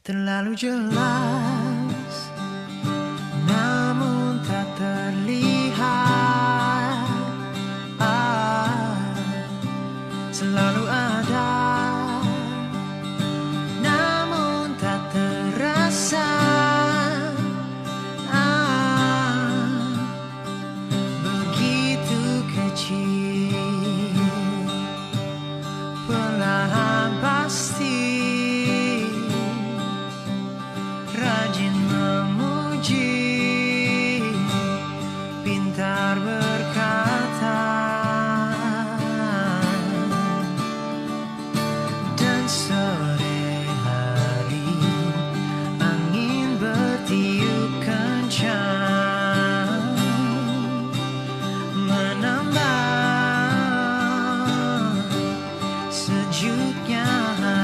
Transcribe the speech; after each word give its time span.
Terlalu 0.00 0.56
jelas 0.56 1.59
sejuknya 55.90 57.02
hari 57.42 57.59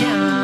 kencang 0.00 0.39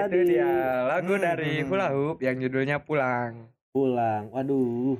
tadi. 0.00 0.14
itu 0.14 0.30
dia 0.30 0.50
lagu 0.86 1.12
Hmm, 1.12 1.24
dari 1.24 1.50
hmm, 1.50 1.60
hmm. 1.60 1.68
Hula 1.68 1.88
Hoop 1.90 2.16
yang 2.20 2.36
judulnya 2.36 2.76
Pulang. 2.78 3.32
Pulang. 3.68 4.22
Waduh. 4.30 4.96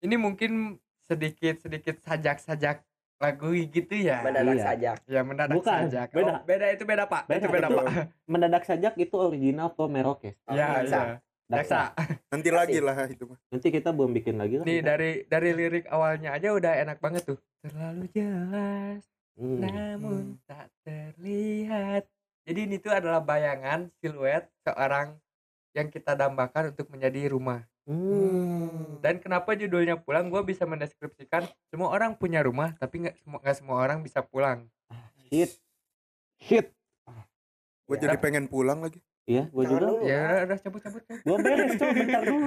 Ini 0.00 0.14
mungkin 0.14 0.76
sedikit 1.02 1.58
sedikit 1.58 1.98
sajak-sajak 2.00 2.84
lagu 3.18 3.50
gitu 3.50 3.94
ya. 3.94 4.22
mendadak 4.22 4.54
Iya. 4.54 4.64
saja 4.64 4.90
Ya 5.06 5.20
mendadak 5.22 5.58
Bukan, 5.58 5.90
sajak. 5.90 6.08
beda. 6.12 6.32
Oh, 6.32 6.38
beda 6.44 6.66
itu 6.70 6.84
beda 6.84 7.04
pak. 7.04 7.22
Beda, 7.26 7.38
itu 7.38 7.48
beda 7.50 7.66
itu 7.66 7.76
pak. 7.76 7.84
Mendadak 8.26 8.62
sajak 8.62 8.94
itu 8.94 9.14
original 9.16 9.68
Pro 9.70 9.90
Merokes. 9.90 10.38
Ya 10.46 10.78
Daksa. 10.78 10.94
ya. 10.94 11.04
Daksa. 11.48 11.80
Nanti 12.28 12.48
lagi 12.52 12.78
lah 12.78 12.94
itu 13.08 13.24
mah. 13.24 13.38
Nanti 13.48 13.68
kita 13.68 13.90
belum 13.90 14.12
bikin 14.12 14.36
lagi 14.36 14.60
lah. 14.60 14.64
Nih 14.64 14.78
kita. 14.78 14.86
dari 14.86 15.10
dari 15.24 15.50
lirik 15.50 15.88
awalnya 15.88 16.30
aja 16.30 16.52
udah 16.52 16.72
enak 16.78 16.98
banget 17.00 17.26
tuh. 17.26 17.38
Terlalu 17.58 18.06
jelas 18.12 19.02
Hmm. 19.34 19.62
namun 19.62 20.34
tak 20.50 20.66
terlihat. 20.82 22.02
Jadi 22.48 22.64
ini 22.64 22.76
tuh 22.80 22.88
adalah 22.88 23.20
bayangan 23.20 23.92
siluet 24.00 24.48
seorang 24.64 25.20
yang 25.76 25.92
kita 25.92 26.16
dambakan 26.16 26.72
untuk 26.72 26.88
menjadi 26.88 27.28
rumah. 27.28 27.60
Hmm. 27.84 28.96
Dan 29.04 29.20
kenapa 29.20 29.52
judulnya 29.52 30.00
pulang? 30.00 30.32
Gue 30.32 30.40
bisa 30.42 30.64
mendeskripsikan 30.64 31.44
semua 31.68 31.92
orang 31.92 32.16
punya 32.16 32.40
rumah, 32.40 32.72
tapi 32.76 33.04
nggak 33.04 33.16
semua 33.20 33.38
nggak 33.44 33.56
semua 33.60 33.76
orang 33.78 34.00
bisa 34.00 34.24
pulang. 34.24 34.64
Hit. 35.28 35.60
Hit. 36.40 36.72
Gue 37.84 37.96
Ya. 37.96 38.08
jadi 38.08 38.16
pengen 38.16 38.48
pulang 38.48 38.80
lagi. 38.80 39.00
Iya, 39.28 39.44
gue 39.52 39.60
Jangan 39.60 39.76
juga. 39.76 40.08
Ya 40.08 40.20
udah, 40.24 40.44
udah 40.48 40.56
cabut 40.56 40.80
cabut. 40.80 41.02
cabut. 41.04 41.20
Gue 41.20 41.36
beres 41.36 41.72
coba 41.76 41.92
bentar 41.92 42.22
dulu. 42.24 42.46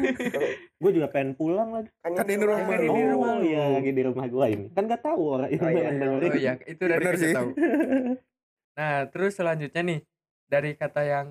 gue 0.82 0.92
juga 0.98 1.08
pengen 1.14 1.32
pulang 1.38 1.70
lagi. 1.70 1.90
Kan 2.02 2.26
ini 2.26 2.42
rumah 2.42 2.66
Kan 2.66 2.82
ini 2.82 2.90
di 2.90 3.06
rumah 3.06 3.30
Oh 3.30 3.42
iya, 3.46 3.64
lagi 3.70 3.92
di 3.94 4.02
rumah 4.02 4.26
gue 4.26 4.46
ini. 4.50 4.66
Kan 4.74 4.84
gak 4.90 5.02
tahu 5.06 5.22
orang 5.30 5.50
yang 5.54 5.62
Oh, 5.62 5.70
iya. 5.70 5.90
Oh 5.94 6.34
iya, 6.34 6.54
itu 6.66 6.84
dari 6.90 7.02
Bener 7.06 7.16
sih. 7.22 7.34
tahu. 7.38 7.50
Nah, 8.76 9.08
terus 9.12 9.38
selanjutnya 9.38 9.82
nih 9.84 10.02
dari 10.48 10.72
kata 10.76 11.02
yang 11.04 11.28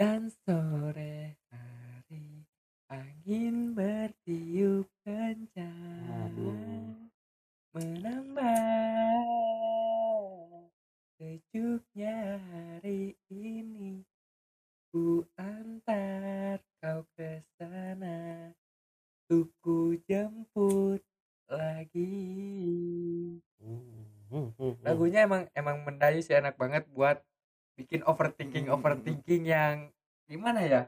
dan 0.00 0.32
sore 0.44 1.36
hari 1.52 2.48
angin 2.88 3.76
bertiup 3.76 4.88
kencang 5.04 6.32
menambah 7.76 9.20
sejuknya 11.20 12.40
hari 12.48 13.12
ini. 13.28 14.00
Ku 14.88 15.28
antar 15.36 16.64
kau 16.80 17.04
ke 17.12 17.44
sana 17.60 18.50
untuk 19.28 19.52
ku 19.60 19.92
jemput 20.08 21.04
lagi. 21.46 22.16
Hmm, 23.60 24.08
hmm, 24.32 24.48
hmm. 24.56 24.74
lagunya 24.80 25.28
emang 25.28 25.44
emang 25.60 25.76
mendayu 25.80 26.18
sih 26.18 26.32
enak 26.32 26.56
banget 26.56 26.88
buat 26.88 27.20
bikin 27.76 28.00
overthinking 28.02 28.66
Hmm. 28.66 28.74
overthinking 28.74 29.44
yang 29.44 29.88
gimana 30.24 30.60
ya 30.62 30.82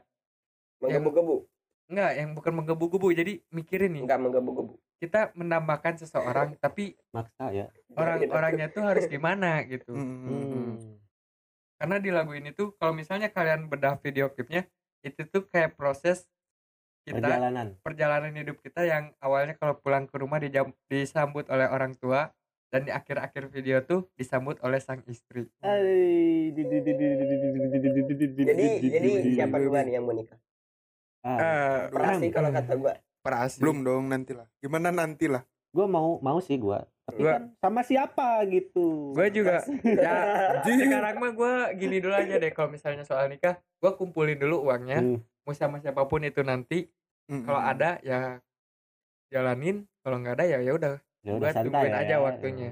menggebu-gebu 0.79 1.45
enggak 1.85 2.11
yang 2.13 2.29
bukan 2.31 2.53
menggebu-gebu 2.53 3.07
jadi 3.13 3.33
mikirin 3.49 3.91
nih 3.91 4.03
enggak 4.03 4.19
menggebu-gebu 4.19 4.73
kita 4.97 5.31
menambahkan 5.33 5.97
seseorang 5.97 6.55
tapi 6.63 6.95
maksa 7.09 7.51
ya. 7.51 7.67
orang-orangnya 7.93 8.67
tuh 8.69 8.83
harus 8.83 9.05
gimana 9.05 9.61
gitu 9.63 9.91
Hmm. 9.91 10.27
Hmm. 10.27 10.75
karena 11.75 11.97
di 11.97 12.09
lagu 12.09 12.31
ini 12.31 12.51
tuh 12.51 12.71
kalau 12.73 12.91
misalnya 12.91 13.27
kalian 13.27 13.67
bedah 13.67 13.97
video 13.97 14.27
klipnya 14.27 14.63
itu 15.01 15.23
tuh 15.25 15.43
kayak 15.45 15.75
proses 15.75 16.23
kita 17.03 17.19
Perjalanan. 17.19 17.67
perjalanan 17.83 18.31
hidup 18.33 18.63
kita 18.63 18.87
yang 18.87 19.11
awalnya 19.19 19.51
kalau 19.53 19.75
pulang 19.75 20.07
ke 20.07 20.15
rumah 20.15 20.39
dijam- 20.39 20.71
disambut 20.87 21.43
oleh 21.47 21.67
orang 21.67 21.91
tua 21.93 22.31
dan 22.73 22.81
di 22.81 22.91
akhir-akhir 22.91 23.43
video 23.47 23.77
tuh 23.79 24.09
disambut 24.13 24.57
oleh 24.59 24.81
sang 24.81 25.05
istri 25.05 25.45
jadi 28.33 28.65
jadi 28.81 29.09
siapa 29.31 29.55
duluan 29.55 29.85
yang 29.85 30.03
mau 30.03 30.11
nikah 30.11 30.41
Ah, 31.23 31.87
Eh, 31.87 31.95
pasti 31.95 32.27
kalau 32.29 32.51
kata 32.51 32.73
gua 32.75 32.93
Perasi. 33.23 33.63
belum 33.63 33.79
dong 33.79 34.11
nantilah. 34.11 34.43
Gimana 34.59 34.91
nantilah? 34.91 35.47
gue 35.71 35.87
mau 35.87 36.19
mau 36.19 36.37
sih 36.37 36.53
gue. 36.55 36.75
Tapi 37.03 37.17
Gua- 37.17 37.33
kan 37.33 37.43
sama 37.57 37.81
siapa 37.81 38.43
gitu. 38.45 39.09
gue 39.11 39.27
juga 39.31 39.63
ya 39.81 40.13
sekarang 40.99 41.15
mah 41.17 41.31
gue 41.31 41.53
gini 41.77 41.97
dulu 41.97 42.11
aja 42.11 42.35
deh 42.35 42.51
kalau 42.51 42.69
misalnya 42.69 43.01
soal 43.01 43.25
nikah 43.25 43.55
gue 43.77 43.91
kumpulin 43.93 44.35
dulu 44.35 44.67
uangnya 44.67 44.99
Hmm. 44.99 45.17
mau 45.41 45.53
sama 45.53 45.79
siapa 45.79 46.03
pun 46.03 46.21
itu 46.21 46.41
nanti 46.41 46.91
Hmm. 47.25 47.41
kalau 47.41 47.57
ada 47.57 47.97
ya 48.01 48.43
jalanin 49.29 49.87
kalau 49.99 50.19
nggak 50.19 50.35
ada 50.37 50.45
ya 50.45 50.59
ya 50.59 50.71
udah 50.73 50.99
Ya 51.23 51.35
Gua 51.35 51.39
udah 51.39 51.51
santai 51.55 51.67
tungguin 51.71 51.93
ya. 51.95 51.99
aja 52.03 52.15
waktunya. 52.19 52.69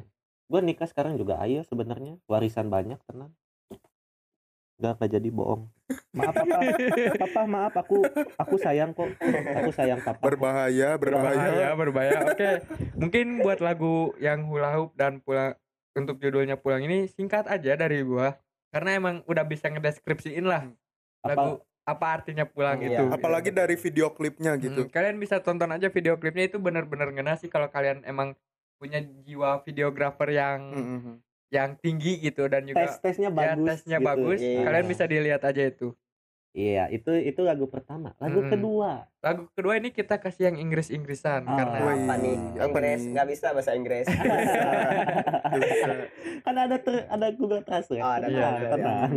Gue 0.51 0.59
nikah 0.59 0.87
sekarang 0.87 1.15
juga 1.15 1.39
ayo 1.39 1.63
sebenarnya 1.63 2.19
warisan 2.27 2.67
banyak 2.67 2.99
tenang. 3.07 3.31
Gak, 4.81 4.97
gak 4.97 5.11
jadi 5.13 5.29
bohong. 5.31 5.69
Maaf 6.11 6.35
papa, 6.35 6.57
papa 7.15 7.41
maaf 7.47 7.73
aku 7.79 8.01
aku 8.35 8.55
sayang 8.59 8.91
kok. 8.91 9.13
Aku 9.61 9.71
sayang 9.71 10.03
papa. 10.03 10.19
Berbahaya, 10.19 10.99
berbahaya. 10.99 11.37
berbahaya 11.37 11.67
berbahaya 11.77 12.17
oke 12.33 12.49
mungkin 12.99 13.39
buat 13.45 13.63
lagu 13.63 14.11
yang 14.19 14.43
hula 14.49 14.75
hoop 14.75 14.91
dan 14.99 15.23
pulang 15.23 15.55
untuk 15.95 16.19
judulnya 16.19 16.59
pulang 16.59 16.83
ini 16.83 17.07
singkat 17.07 17.47
aja 17.47 17.77
dari 17.77 18.03
gua 18.03 18.35
karena 18.71 18.97
emang 18.97 19.15
udah 19.27 19.43
bisa 19.47 19.67
ngedeskripsiin 19.69 20.47
lah 20.47 20.67
lagu 21.23 21.61
apa 21.83 22.03
artinya 22.13 22.43
pulang 22.43 22.77
Iya. 22.77 22.87
itu 22.91 23.01
Apalagi 23.09 23.49
dari 23.49 23.73
video 23.75 24.09
klipnya 24.09 24.55
gitu. 24.55 24.81
Hmm, 24.81 24.89
kalian 24.89 25.15
bisa 25.17 25.37
tonton 25.37 25.67
aja 25.67 25.87
video 25.87 26.15
klipnya 26.15 26.45
itu 26.45 26.55
bener-bener 26.55 27.09
ngena 27.09 27.35
sih 27.35 27.45
kalau 27.45 27.67
kalian 27.67 27.99
emang 28.03 28.33
punya 28.75 28.97
jiwa 29.19 29.59
videografer 29.61 30.27
yang 30.31 30.59
Hmm, 30.67 30.99
hmm. 30.99 31.15
yang 31.49 31.69
tinggi 31.75 32.15
gitu 32.21 32.45
dan 32.45 32.63
juga 32.63 32.81
tes 32.81 32.95
tesnya 32.97 33.27
ya, 33.27 33.33
bagus. 33.51 33.65
tesnya 33.67 33.97
gitu. 33.97 34.05
bagus 34.07 34.39
Iya. 34.39 34.61
kalian 34.63 34.85
bisa 34.87 35.03
dilihat 35.05 35.41
aja 35.41 35.63
itu 35.63 35.87
Iya 36.51 36.83
itu 36.89 37.09
itu 37.15 37.41
lagu 37.41 37.65
pertama. 37.65 38.13
Lagu 38.17 38.41
Mm-mm. 38.41 38.49
kedua. 38.49 38.91
lagu 39.17 39.41
kedua 39.49 39.73
ini 39.73 39.89
kita 39.89 40.17
kasih 40.17 40.51
yang 40.51 40.57
Inggris-Inggrisan 40.59 41.41
Ah. 41.41 41.57
karena 41.57 41.77
apa 41.95 42.13
nih 42.17 42.35
Inggris 42.57 43.01
nggak 43.07 43.25
bisa 43.25 43.45
bahasa 43.51 43.71
Inggris 43.71 44.03
kan 46.41 46.55
ada 46.57 46.75
ter, 46.75 46.93
ada 47.07 47.27
Google 47.31 47.61
Translate. 47.61 47.99
Oh, 47.99 48.11
ada 48.11 48.27
Iya, 48.27 48.35
Tenang, 48.35 48.53
ada, 48.53 48.67
tenang. 48.69 49.09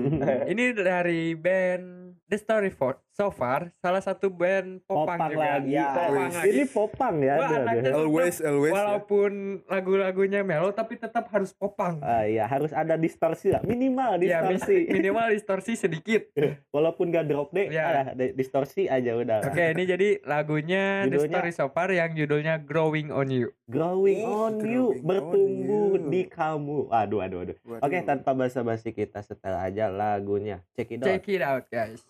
ini 0.46 0.64
dari 0.72 1.22
band 1.34 1.84
The 2.24 2.36
Story 2.36 2.68
for 2.68 2.96
So 3.10 3.28
Far 3.28 3.70
salah 3.74 4.00
satu 4.00 4.26
band 4.26 4.80
popang, 4.82 5.14
Popang 5.14 5.30
juga 5.30 5.44
lagi. 5.54 5.70
Iya. 5.70 5.86
Popang 5.86 6.10
Wih. 6.10 6.24
lagi. 6.32 6.48
Ini 6.48 6.64
popang 6.66 7.14
ya. 7.18 7.34
Gua 7.36 7.46
aduh. 7.46 7.92
Always, 7.94 8.36
always. 8.40 8.70
ya. 8.70 8.74
walaupun 8.74 9.30
lagu-lagunya 9.64 10.40
melo 10.40 10.70
tapi 10.70 10.96
tetap 10.96 11.28
harus 11.28 11.52
popang 11.52 12.00
Ah, 12.00 12.24
iya 12.24 12.44
harus 12.44 12.70
ada 12.70 12.96
distorsi 12.96 13.48
lah. 13.48 13.60
Minimal 13.62 14.18
ya 14.18 14.40
mis- 14.42 14.58
distorsi. 14.58 14.78
minimal 14.96 15.26
distorsi 15.30 15.72
sedikit 15.74 16.32
Walaupun 16.74 17.08
gak 17.08 17.26
drop 17.26 17.48
deh, 17.50 17.68
Iya. 17.68 17.84
ah, 17.84 18.06
di- 18.12 18.32
distorsi 18.32 18.86
aja 18.86 19.14
udah. 19.14 19.44
oke 19.44 19.64
ini 19.70 19.84
jadi 19.84 20.08
lagunya, 20.24 21.04
The 21.04 21.20
Judulnya- 21.20 21.38
Story 21.38 21.50
So 21.52 21.66
Far 21.68 21.88
yang 21.88 22.12
judulnya 22.12 22.58
Growing 22.58 23.08
on 23.08 23.28
You 23.28 23.52
Growing 23.64 24.20
Ih, 24.20 24.28
on 24.28 24.52
growing 24.60 24.72
you, 24.76 24.84
on 24.92 25.06
bertumbuh 25.08 25.92
you. 25.96 26.10
di 26.12 26.22
kamu. 26.28 26.92
Aduh, 26.92 27.24
aduh, 27.24 27.38
aduh. 27.48 27.56
Oke, 27.80 28.04
tanpa 28.04 28.36
basa-basi 28.36 28.92
kita 28.92 29.24
setel 29.24 29.56
aja 29.56 29.88
lagunya. 29.88 30.60
Check 30.76 30.92
it 30.92 31.00
out. 31.00 31.08
check 31.08 31.24
it 31.32 31.40
out 31.40 31.64
guys 31.72 32.04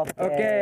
Oke. 0.00 0.16
Oke, 0.16 0.52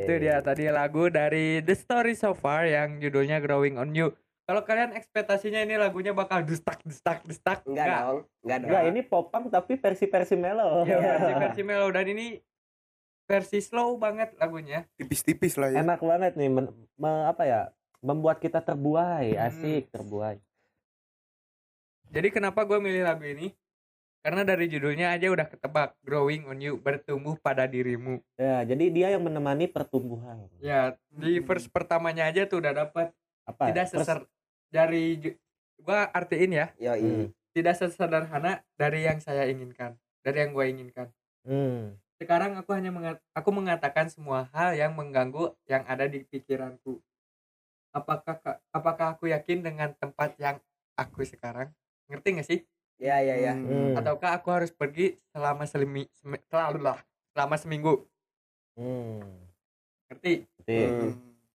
itu 0.00 0.12
dia 0.16 0.40
tadi 0.40 0.64
lagu 0.66 1.06
dari 1.08 1.60
The 1.60 1.76
Story 1.76 2.16
So 2.16 2.32
Far 2.32 2.64
yang 2.64 2.96
judulnya 2.98 3.36
Growing 3.38 3.76
on 3.76 3.92
You. 3.92 4.16
Kalau 4.48 4.64
kalian 4.64 4.96
ekspektasinya 4.96 5.60
ini 5.60 5.76
lagunya 5.76 6.16
bakal 6.16 6.40
dustak 6.40 6.80
dustak 6.80 7.20
dustak 7.22 7.68
Enggak 7.68 7.84
dong, 8.00 8.18
enggak 8.40 8.58
dong. 8.58 8.68
Enggak, 8.72 8.82
ini 8.88 9.00
popang 9.04 9.44
tapi 9.52 9.76
versi-versi 9.76 10.34
melo. 10.40 10.88
Ya, 10.88 10.96
versi 10.96 11.32
versi 11.36 11.62
mellow 11.62 11.92
dan 11.92 12.08
ini 12.08 12.40
versi 13.28 13.60
slow 13.60 14.00
banget 14.00 14.32
lagunya. 14.40 14.88
Tipis-tipis 14.96 15.60
lah 15.60 15.68
ya. 15.68 15.84
Enak 15.84 16.00
banget 16.00 16.32
nih 16.32 16.48
men- 16.48 16.72
me- 16.96 17.28
apa 17.28 17.44
ya? 17.44 17.60
Membuat 18.00 18.40
kita 18.40 18.64
terbuai, 18.64 19.36
Hmm. 19.36 19.46
asik 19.52 19.92
terbuai. 19.92 20.40
Jadi 22.08 22.28
kenapa 22.32 22.64
gue 22.64 22.80
milih 22.80 23.04
lagu 23.04 23.28
ini? 23.28 23.52
Karena 24.18 24.42
dari 24.42 24.66
judulnya 24.66 25.14
aja 25.14 25.30
udah 25.30 25.46
ketebak 25.46 25.94
Growing 26.02 26.44
on 26.44 26.58
You 26.58 26.76
bertumbuh 26.76 27.38
pada 27.38 27.64
dirimu. 27.64 28.18
Ya, 28.34 28.60
jadi 28.62 28.84
dia 28.88 29.08
yang 29.10 29.22
menemani 29.22 29.66
pertumbuhan. 29.66 30.50
Ya 30.58 30.98
di 31.08 31.38
verse 31.38 31.66
pertamanya 31.66 32.26
aja 32.26 32.44
tuh 32.44 32.58
udah 32.58 32.74
dapat 32.76 33.14
Apa? 33.44 33.70
tidak 33.70 33.88
Pers- 33.88 34.04
seser 34.04 34.18
dari 34.68 35.04
ju- 35.16 35.38
gua 35.78 36.04
artiin 36.06 36.52
ya 36.52 36.66
Yoi. 36.76 37.00
Hmm. 37.00 37.26
tidak 37.50 37.74
sesederhana 37.74 38.60
dari 38.74 39.02
yang 39.02 39.16
saya 39.18 39.46
inginkan 39.46 39.96
dari 40.20 40.42
yang 40.42 40.52
gue 40.52 40.66
inginkan 40.68 41.08
Hmm. 41.40 41.96
sekarang 42.18 42.52
aku 42.54 42.76
hanya 42.76 42.90
mengat- 42.90 43.24
aku 43.32 43.48
mengatakan 43.48 44.06
semua 44.06 44.52
hal 44.52 44.74
yang 44.74 44.92
mengganggu 44.92 45.56
yang 45.64 45.80
ada 45.86 46.04
di 46.04 46.20
pikiranku 46.22 47.00
apakah 47.90 48.36
ka- 48.36 48.60
apakah 48.68 49.16
aku 49.16 49.32
yakin 49.32 49.64
dengan 49.64 49.96
tempat 49.96 50.36
yang 50.36 50.60
aku 50.92 51.24
sekarang 51.24 51.72
ngerti 52.06 52.28
gak 52.36 52.44
sih 52.44 52.60
Ya 52.98 53.22
ya 53.22 53.34
ya. 53.38 53.54
Hmm. 53.54 53.94
ataukah 53.94 54.34
aku 54.34 54.48
harus 54.50 54.70
pergi 54.70 55.14
selama 55.30 55.62
selimi 55.64 56.10
semi- 56.12 56.42
selalu 56.46 56.82
lah 56.82 56.98
selama 57.30 57.54
seminggu 57.54 57.94
Hmm. 58.74 59.22
ngerti. 60.06 60.46
Hmm. 60.62 61.14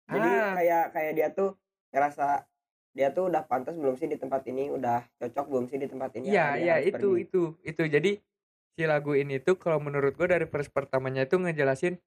Jadi 0.08 0.30
Ah. 0.30 0.54
kayak 0.54 0.84
kayak 0.92 1.12
dia 1.14 1.28
tuh 1.30 1.50
ngerasa 1.90 2.46
dia 2.90 3.10
tuh 3.10 3.26
udah 3.26 3.42
pantas 3.42 3.74
belum 3.74 3.94
sih 3.94 4.06
di 4.06 4.14
tempat 4.14 4.42
ini, 4.46 4.70
udah 4.70 5.02
cocok 5.16 5.46
belum 5.46 5.64
sih 5.66 5.78
di 5.78 5.86
tempat 5.86 6.10
ini. 6.14 6.30
Iya, 6.30 6.58
iya 6.58 6.74
itu 6.80 6.98
pergi? 7.14 7.22
itu 7.24 7.42
itu. 7.62 7.82
Jadi 7.86 8.10
si 8.74 8.82
lagu 8.82 9.14
ini 9.14 9.38
tuh 9.38 9.54
kalau 9.54 9.78
menurut 9.78 10.14
gue 10.14 10.26
dari 10.26 10.46
verse 10.46 10.70
pertamanya 10.70 11.22
itu 11.22 11.34
ngejelasin 11.34 11.98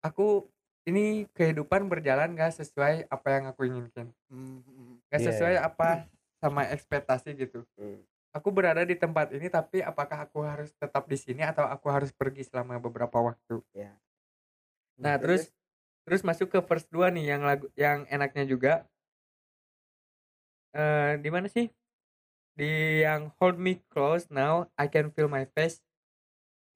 aku 0.00 0.46
ini 0.84 1.26
kehidupan 1.34 1.86
berjalan 1.86 2.34
gak 2.34 2.54
sesuai 2.54 3.10
apa 3.10 3.28
yang 3.30 3.44
aku 3.50 3.66
inginkan. 3.66 4.10
Hmm. 4.26 4.62
Gak 5.08 5.18
Iya, 5.18 5.26
sesuai 5.30 5.54
iya. 5.58 5.66
apa 5.66 6.06
sama 6.38 6.66
ekspektasi 6.66 7.34
gitu. 7.36 7.66
Hmm. 7.74 8.02
Aku 8.36 8.52
berada 8.52 8.84
di 8.84 8.92
tempat 8.92 9.32
ini 9.32 9.48
tapi 9.48 9.80
apakah 9.80 10.28
aku 10.28 10.44
harus 10.44 10.68
tetap 10.76 11.08
di 11.08 11.16
sini 11.16 11.40
atau 11.40 11.64
aku 11.64 11.88
harus 11.88 12.12
pergi 12.12 12.44
selama 12.44 12.76
beberapa 12.76 13.16
waktu? 13.16 13.64
Iya. 13.72 13.96
Nah, 15.00 15.16
terus 15.16 15.48
terus 16.04 16.20
masuk 16.20 16.52
ke 16.52 16.60
verse 16.60 16.84
2 16.92 17.16
nih 17.16 17.32
yang 17.32 17.42
lagu 17.48 17.72
yang 17.72 18.04
enaknya 18.12 18.44
juga. 18.44 18.84
Eh 20.76 21.16
di 21.24 21.32
mana 21.32 21.48
sih? 21.48 21.72
Di 22.52 23.00
yang 23.08 23.32
hold 23.40 23.56
me 23.56 23.80
close 23.88 24.28
now, 24.28 24.68
I 24.76 24.92
can 24.92 25.08
feel 25.16 25.32
my 25.32 25.48
face. 25.56 25.80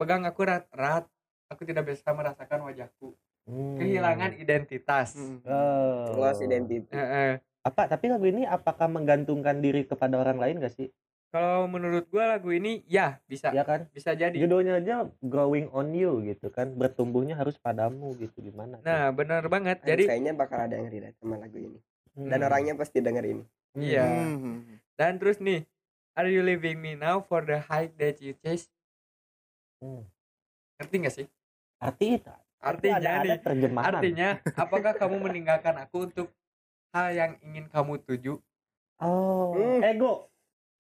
Pegang 0.01 0.25
aku 0.25 0.49
erat-erat, 0.49 1.05
aku 1.53 1.69
tidak 1.69 1.93
bisa 1.93 2.09
merasakan 2.17 2.65
wajahku. 2.73 3.13
Hmm. 3.45 3.77
Kehilangan 3.77 4.33
identitas. 4.41 5.13
Hmm. 5.13 5.45
Oh. 5.45 6.25
Lost 6.25 6.41
identity. 6.41 6.89
Eh, 6.89 7.01
eh. 7.01 7.33
Apa? 7.61 7.85
Tapi 7.85 8.09
lagu 8.09 8.25
ini 8.25 8.49
apakah 8.49 8.89
menggantungkan 8.89 9.61
diri 9.61 9.85
kepada 9.85 10.17
orang 10.17 10.41
lain 10.41 10.65
gak 10.65 10.73
sih? 10.73 10.89
Kalau 11.31 11.71
menurut 11.71 12.11
gua 12.11 12.35
lagu 12.35 12.51
ini 12.51 12.83
ya 12.91 13.23
bisa 13.31 13.55
Ya 13.55 13.63
kan? 13.63 13.87
bisa 13.95 14.19
jadi. 14.19 14.35
Judulnya 14.35 14.83
aja 14.83 15.07
Growing 15.23 15.71
on 15.71 15.95
You 15.95 16.19
gitu 16.27 16.51
kan. 16.51 16.75
Bertumbuhnya 16.75 17.39
harus 17.39 17.55
padamu 17.55 18.19
gitu 18.19 18.43
gimana? 18.43 18.83
Nah, 18.83 19.15
benar 19.15 19.47
banget. 19.47 19.79
Jadi 19.87 19.87
Jadi 19.87 20.03
kayaknya 20.11 20.33
bakal 20.35 20.59
ada 20.67 20.75
yang 20.75 20.91
relate 20.91 21.15
sama 21.23 21.39
lagu 21.39 21.59
ini. 21.63 21.79
Dan 22.19 22.43
Hmm. 22.43 22.49
orangnya 22.51 22.75
pasti 22.75 22.99
denger 22.99 23.25
ini. 23.31 23.45
Hmm. 23.79 23.83
iya. 23.83 24.07
Hmm. 24.11 24.59
Dan 24.99 25.23
terus 25.23 25.39
nih, 25.39 25.63
are 26.19 26.27
you 26.27 26.43
leaving 26.43 26.83
me 26.83 26.99
now 26.99 27.23
for 27.23 27.47
the 27.47 27.63
height 27.63 27.95
that 28.03 28.19
you 28.19 28.35
chase? 28.43 28.67
Hmm. 29.79 30.03
Ngerti 30.83 30.95
gak 30.99 31.15
sih? 31.15 31.27
Arti 31.79 32.19
Artinya 32.61 32.99
ada, 33.01 33.11
ada 33.17 33.25
nih, 33.25 33.39
terjemahan. 33.41 33.93
Artinya, 33.97 34.29
apakah 34.53 34.93
kamu 34.93 35.17
meninggalkan 35.25 35.81
aku 35.81 36.13
untuk 36.13 36.29
hal 36.93 37.09
yang 37.15 37.33
ingin 37.41 37.71
kamu 37.73 38.03
tuju? 38.05 38.37
Oh, 39.01 39.57
Hmm. 39.57 39.81
ego, 39.81 40.29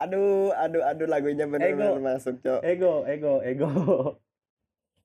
Aduh, 0.00 0.49
aduh, 0.54 0.80
aduh 0.83 1.04
lagunya 1.04 1.45
bener-bener 1.45 1.92
Ego. 1.92 2.00
masuk, 2.00 2.35
Cok. 2.40 2.61
ego, 2.64 2.92
ego, 3.04 3.33
ego. 3.45 3.69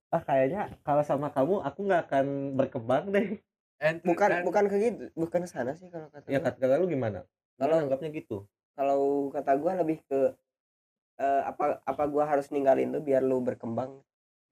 Ah 0.08 0.24
kayaknya 0.24 0.72
kalau 0.82 1.04
sama 1.04 1.28
kamu 1.30 1.60
aku 1.60 1.80
nggak 1.84 2.02
akan 2.08 2.26
berkembang 2.56 3.12
deh. 3.12 3.44
And 3.78 4.00
Bukan 4.00 4.30
dan- 4.32 4.46
bukan 4.48 4.72
ke 4.72 4.76
gitu, 4.80 5.12
bukan 5.14 5.44
ke 5.44 5.50
sana 5.52 5.76
sih 5.76 5.92
kalau 5.92 6.08
kata 6.08 6.32
Ya 6.32 6.40
kata 6.40 6.56
kata 6.56 6.80
lu 6.80 6.88
gimana? 6.88 7.28
Kalau 7.60 7.76
anggapnya 7.76 8.08
gitu. 8.10 8.48
Kalau 8.72 9.28
kata 9.30 9.52
gua 9.56 9.76
lebih 9.76 10.00
ke 10.06 10.32
eh, 11.16 11.42
apa 11.44 11.84
apa 11.84 12.04
gua 12.08 12.24
harus 12.24 12.48
ninggalin 12.48 12.88
lu 12.90 13.00
biar 13.00 13.20
lu 13.20 13.40
berkembang. 13.40 14.00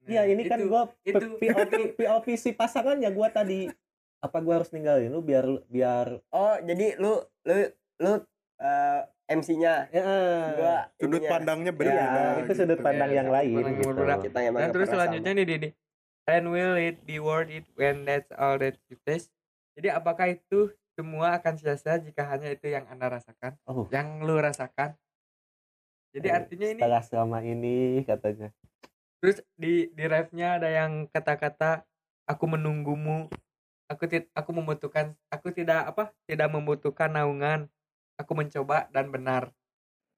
Nah, 0.03 0.09
Iya 0.09 0.27
ini 0.27 0.43
kan 0.43 0.59
itu- 0.59 0.67
gua 0.67 0.91
itu- 1.01 1.39
P- 1.39 1.39
POV 1.39 1.71
POV 1.95 2.27
si 2.43 2.51
pasangannya 2.51 3.07
gua 3.09 3.31
tadi 3.31 3.71
apa 4.19 4.37
gua 4.39 4.59
harus 4.59 4.75
ninggalin 4.75 5.07
lu 5.07 5.19
biar 5.19 5.47
biar 5.67 6.19
Oh, 6.29 6.55
jadi 6.59 6.99
lu 6.99 7.15
lu 7.41 7.55
lu 7.97 8.11
eh, 8.59 9.01
MC-nya 9.23 9.87
ya 9.89 10.03
gua 10.53 10.75
Sudut 10.95 11.19
ininya. 11.19 11.31
pandangnya 11.31 11.71
iya, 11.71 11.79
berbeda. 11.79 12.21
itu 12.43 12.51
sudut 12.53 12.75
gitu. 12.75 12.83
pandang 12.83 13.09
Iya, 13.09 13.15
yang 13.15 13.27
sudut 13.27 13.35
lain 13.35 13.65
gitu. 13.73 14.23
kita 14.23 14.39
yang 14.39 14.53
Dan 14.53 14.59
nggak 14.59 14.73
terus 14.75 14.87
selanjutnya 14.91 15.31
nih 15.33 15.45
Didi. 15.47 15.69
And 16.23 16.45
will 16.47 16.75
it 16.75 17.03
be 17.03 17.19
worth 17.19 17.47
it 17.47 17.67
when 17.75 18.03
that's 18.03 18.31
all 18.31 18.55
that 18.55 18.79
you 18.87 18.95
taste? 19.03 19.31
Jadi 19.75 19.89
apakah 19.89 20.31
itu 20.31 20.71
semua 20.93 21.35
akan 21.35 21.53
sia-sia 21.57 21.97
jika 21.97 22.23
hanya 22.23 22.47
itu 22.47 22.67
yang 22.67 22.85
Anda 22.87 23.09
rasakan? 23.09 23.57
Oh. 23.65 23.87
Yang 23.89 24.07
lu 24.21 24.35
rasakan? 24.37 24.95
Jadi 26.13 26.27
Eh, 26.27 26.33
artinya 26.33 26.67
ini 26.69 26.79
Setelah 26.79 27.03
selama 27.03 27.37
ini 27.41 27.75
katanya. 28.03 28.53
terus 29.17 29.39
di 29.55 29.87
di 29.89 30.03
refnya 30.03 30.59
ada 30.59 30.67
yang 30.67 31.07
kata-kata 31.07 31.87
aku 32.27 32.43
menunggumu 32.45 33.31
aku 33.87 34.03
tid 34.05 34.27
aku 34.31 34.51
membutuhkan 34.51 35.15
aku 35.27 35.47
tidak 35.49 35.87
apa 35.87 36.11
tidak 36.27 36.51
membutuhkan 36.51 37.07
naungan 37.09 37.71
aku 38.19 38.31
mencoba 38.37 38.87
dan 38.93 39.09
benar 39.09 39.51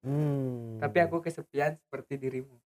Hmm. 0.05 0.77
tapi 0.77 1.01
aku 1.01 1.17
kesepian 1.25 1.77
seperti 1.81 2.21
dirimu 2.21 2.57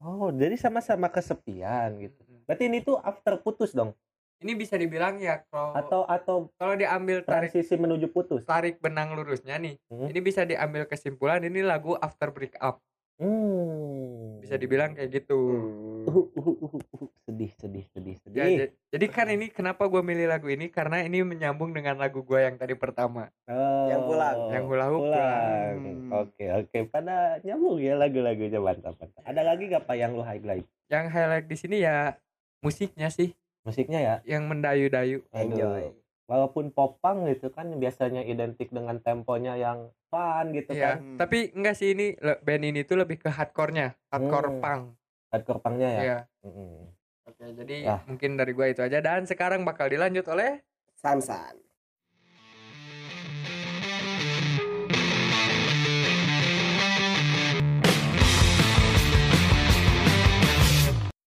Oh, 0.00 0.32
jadi 0.32 0.56
sama-sama 0.56 1.12
kesepian 1.12 2.00
gitu. 2.00 2.24
Berarti 2.48 2.72
ini 2.72 2.80
tuh 2.80 2.96
after 3.04 3.36
putus 3.36 3.76
dong 3.76 3.92
ini 4.40 4.56
bisa 4.56 4.80
dibilang 4.80 5.20
ya 5.20 5.44
kalau 5.52 5.76
atau 5.76 6.00
atau 6.08 6.36
kalau 6.56 6.72
diambil 6.72 7.20
tarik 7.20 7.52
transisi 7.52 7.76
menuju 7.76 8.08
putus. 8.08 8.40
tarik 8.48 8.80
benang 8.80 9.12
lurusnya 9.12 9.60
nih 9.60 9.76
Hmm. 9.92 10.08
ini 10.08 10.20
bisa 10.24 10.48
diambil 10.48 10.88
kesimpulan 10.88 11.44
ini 11.44 11.60
lagu 11.60 11.92
after 12.00 12.32
break 12.32 12.56
up 12.56 12.80
Hmm. 13.20 14.40
bisa 14.40 14.56
dibilang 14.56 14.96
kayak 14.96 15.20
gitu 15.20 15.36
Hmm. 15.36 15.89
Uh, 16.10 16.26
uh, 16.26 16.42
uh, 16.42 16.56
uh, 16.66 16.74
uh. 16.74 17.10
sedih, 17.22 17.50
sedih, 17.54 17.84
sedih, 17.88 18.16
sedih. 18.18 18.34
Ya, 18.34 18.46
ja- 18.60 18.72
jadi 18.90 19.06
kan 19.06 19.26
ini 19.28 19.46
kenapa 19.48 19.86
gue 19.86 20.00
milih 20.00 20.26
lagu 20.26 20.46
ini 20.46 20.66
karena 20.66 21.00
ini 21.00 21.22
menyambung 21.22 21.70
dengan 21.70 21.94
lagu 21.94 22.20
gue 22.20 22.40
yang 22.40 22.56
tadi 22.56 22.74
pertama 22.74 23.30
Oh, 23.46 23.86
Yang 23.86 24.02
pulang. 24.04 24.38
yang 24.50 24.64
hula 24.66 24.86
hoop 24.86 25.00
pulang. 25.00 25.74
Hmm. 25.78 26.10
Oke, 26.16 26.44
oke. 26.52 26.78
Pada 26.88 27.38
nyambung 27.40 27.78
ya 27.78 27.94
lagu-lagunya 27.94 28.58
mantap, 28.58 28.98
mantap. 28.98 29.22
Ada 29.22 29.42
lagi 29.44 29.62
gak 29.66 29.84
pak 29.84 29.94
yang 29.94 30.12
lu 30.12 30.22
highlight? 30.22 30.66
yang 30.88 31.06
highlight 31.06 31.46
di 31.46 31.54
sini 31.54 31.78
ya 31.78 32.18
musiknya 32.60 33.06
sih 33.08 33.30
Musiknya 33.62 34.00
ya. 34.00 34.14
yang 34.26 34.44
mendayu-dayu. 34.44 35.22
Enjoy. 35.30 35.94
Walaupun 36.26 36.70
popang 36.70 37.26
gitu 37.26 37.46
kan 37.48 37.70
biasanya 37.72 38.22
identik 38.22 38.70
dengan 38.70 38.98
temponya 38.98 39.54
yang 39.54 39.78
fun 40.06 40.50
gitu 40.50 40.72
Iya, 40.72 40.98
kan. 40.98 41.14
Tapi 41.16 41.50
enggak 41.52 41.74
sih 41.74 41.92
ini 41.92 42.14
band 42.18 42.64
ini 42.64 42.82
tuh 42.82 42.98
lebih 42.98 43.18
ke 43.18 43.28
hardcore-nya, 43.28 43.94
hardcore 44.08 44.48
Hmm. 44.48 44.60
punk. 44.60 44.82
Hardcore 45.30 45.60
pangnya 45.62 45.88
ya. 45.88 46.00
Iya. 46.02 46.18
Mm-mm. 46.42 46.90
Oke, 47.30 47.44
jadi 47.54 47.76
Ya. 47.86 47.96
mungkin 48.10 48.34
dari 48.34 48.50
gua 48.50 48.66
itu 48.66 48.82
aja 48.82 48.98
dan 48.98 49.22
sekarang 49.24 49.62
bakal 49.62 49.86
dilanjut 49.86 50.26
oleh 50.26 50.58
San-san. 50.98 51.54